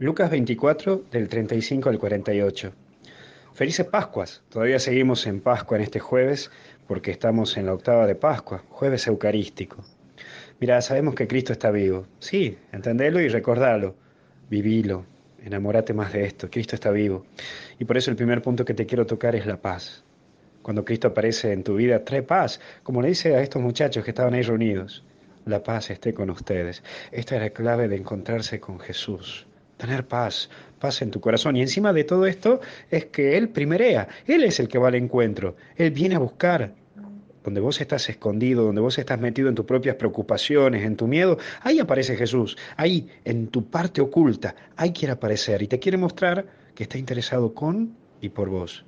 [0.00, 2.72] Lucas 24, del 35 al 48.
[3.52, 4.44] Felices Pascuas.
[4.48, 6.52] Todavía seguimos en Pascua en este jueves
[6.86, 9.82] porque estamos en la octava de Pascua, jueves eucarístico.
[10.60, 12.06] Mira, sabemos que Cristo está vivo.
[12.20, 13.96] Sí, entendelo y recordalo.
[14.48, 15.04] Vivilo.
[15.44, 16.48] Enamórate más de esto.
[16.48, 17.26] Cristo está vivo.
[17.80, 20.04] Y por eso el primer punto que te quiero tocar es la paz.
[20.62, 24.12] Cuando Cristo aparece en tu vida, trae paz, como le dice a estos muchachos que
[24.12, 25.02] estaban ahí reunidos.
[25.44, 26.84] La paz esté con ustedes.
[27.10, 29.48] Esta es la clave de encontrarse con Jesús
[29.78, 31.56] tener paz, paz en tu corazón.
[31.56, 34.96] Y encima de todo esto es que Él primerea, Él es el que va al
[34.96, 36.74] encuentro, Él viene a buscar.
[37.42, 41.38] Donde vos estás escondido, donde vos estás metido en tus propias preocupaciones, en tu miedo,
[41.62, 46.44] ahí aparece Jesús, ahí, en tu parte oculta, ahí quiere aparecer y te quiere mostrar
[46.74, 48.84] que está interesado con y por vos.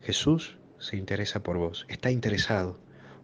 [0.00, 2.78] Jesús se interesa por vos, está interesado.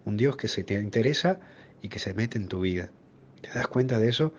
[0.05, 1.41] Un Dios que se te interesa
[1.81, 2.91] y que se mete en tu vida.
[3.41, 4.35] ¿Te das cuenta de eso?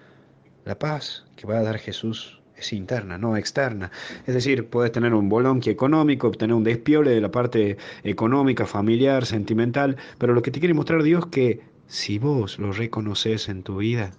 [0.66, 3.92] La paz que va a dar Jesús es interna, no externa.
[4.26, 9.27] Es decir, puedes tener un bolonqui económico, tener un despiole de la parte económica, familiar,
[9.27, 13.62] sentimental, pero lo que te quiere mostrar Dios es que si vos lo reconoces en
[13.62, 14.13] tu vida,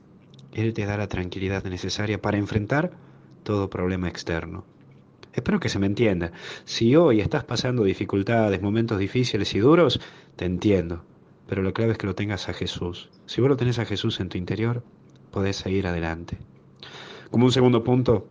[0.52, 2.92] Él te da la tranquilidad necesaria para enfrentar
[3.42, 4.64] todo problema externo.
[5.32, 6.30] Espero que se me entienda.
[6.64, 10.00] Si hoy estás pasando dificultades, momentos difíciles y duros,
[10.36, 11.04] te entiendo.
[11.48, 13.10] Pero la clave es que lo tengas a Jesús.
[13.26, 14.84] Si vos lo tenés a Jesús en tu interior,
[15.36, 16.38] podés seguir adelante.
[17.30, 18.26] Como un segundo punto,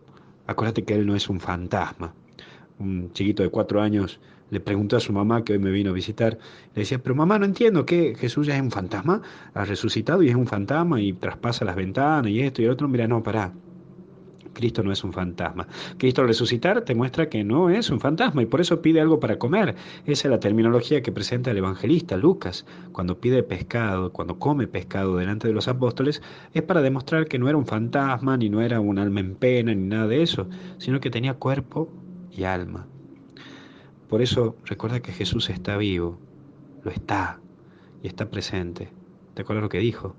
[0.48, 2.12] acuérdate que él no es un fantasma.
[2.80, 4.18] Un chiquito de cuatro años
[4.50, 6.36] le preguntó a su mamá que hoy me vino a visitar,
[6.74, 9.22] le decía, pero mamá, no entiendo, que Jesús ya es un fantasma?
[9.54, 12.88] ¿Ha resucitado y es un fantasma y traspasa las ventanas y esto y el otro?
[12.88, 13.52] Mira, no, pará,
[14.56, 15.68] Cristo no es un fantasma.
[15.98, 19.38] Cristo resucitar te muestra que no es un fantasma y por eso pide algo para
[19.38, 19.74] comer.
[20.06, 22.64] Esa es la terminología que presenta el evangelista Lucas.
[22.92, 26.22] Cuando pide pescado, cuando come pescado delante de los apóstoles,
[26.54, 29.74] es para demostrar que no era un fantasma, ni no era un alma en pena,
[29.74, 31.90] ni nada de eso, sino que tenía cuerpo
[32.32, 32.86] y alma.
[34.08, 36.18] Por eso recuerda que Jesús está vivo,
[36.82, 37.40] lo está
[38.02, 38.88] y está presente.
[39.34, 40.16] ¿Te acuerdas lo que dijo?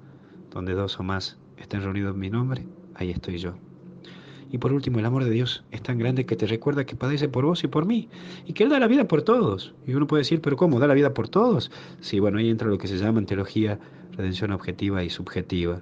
[0.52, 3.56] Donde dos o más estén reunidos en mi nombre, ahí estoy yo.
[4.50, 7.28] Y por último, el amor de Dios es tan grande que te recuerda que padece
[7.28, 8.10] por vos y por mí,
[8.46, 9.74] y que Él da la vida por todos.
[9.86, 10.80] Y uno puede decir, pero ¿cómo?
[10.80, 11.72] ¿Da la vida por todos?
[12.00, 13.80] Sí, bueno, ahí entra lo que se llama en teología
[14.12, 15.82] redención objetiva y subjetiva.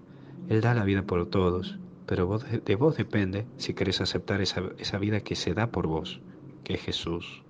[0.50, 4.98] Él da la vida por todos, pero de vos depende si querés aceptar esa, esa
[4.98, 6.20] vida que se da por vos,
[6.64, 7.44] que es Jesús.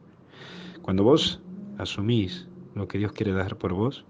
[0.82, 1.42] Cuando vos
[1.78, 4.06] asumís lo que Dios quiere dar por vos,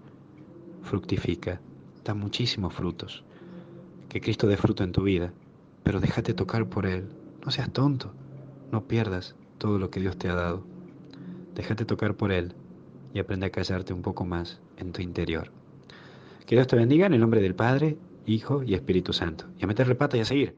[0.82, 1.60] fructifica,
[2.04, 3.24] da muchísimos frutos.
[4.08, 5.32] Que Cristo dé fruto en tu vida
[5.86, 7.04] pero déjate tocar por Él.
[7.44, 8.12] No seas tonto,
[8.72, 10.64] no pierdas todo lo que Dios te ha dado.
[11.54, 12.54] Déjate tocar por Él
[13.14, 15.52] y aprende a callarte un poco más en tu interior.
[16.44, 19.44] Que Dios te bendiga en el nombre del Padre, Hijo y Espíritu Santo.
[19.60, 20.56] Y a meterle pata y a seguir.